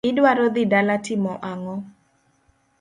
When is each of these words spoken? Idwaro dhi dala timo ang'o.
Idwaro 0.09 0.45
dhi 0.53 0.63
dala 0.71 0.95
timo 1.05 1.33
ang'o. 1.51 1.75